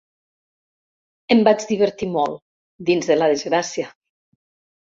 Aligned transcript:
Em 1.35 1.43
vaig 1.49 1.67
divertir 1.73 2.09
molt, 2.15 2.41
dins 2.89 3.13
de 3.13 3.21
la 3.21 3.31
desgràcia. 3.35 3.95